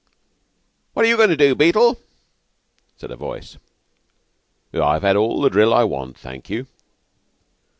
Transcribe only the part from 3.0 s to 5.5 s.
a voice. "I've had all the